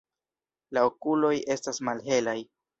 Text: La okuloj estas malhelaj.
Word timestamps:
La 0.77 0.85
okuloj 0.89 1.33
estas 1.59 1.85
malhelaj. 1.91 2.39